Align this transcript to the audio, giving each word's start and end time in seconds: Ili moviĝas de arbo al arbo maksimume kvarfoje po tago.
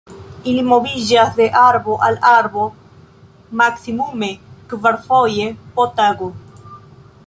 Ili 0.51 0.61
moviĝas 0.69 1.35
de 1.41 1.45
arbo 1.63 1.97
al 2.07 2.17
arbo 2.31 2.65
maksimume 3.63 4.31
kvarfoje 4.73 5.49
po 5.77 5.91
tago. 6.01 6.31